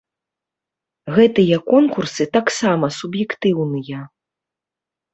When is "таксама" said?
2.39-2.93